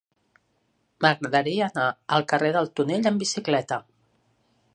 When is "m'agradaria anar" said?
1.05-1.85